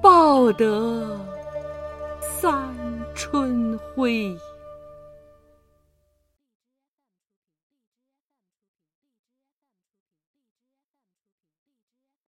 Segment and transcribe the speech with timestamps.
[0.00, 1.18] 报得
[2.20, 2.74] 三
[3.14, 4.38] 春晖。